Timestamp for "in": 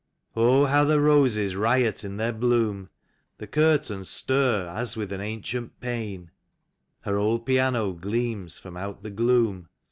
2.03-2.17